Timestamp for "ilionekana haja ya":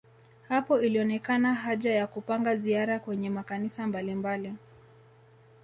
0.81-2.07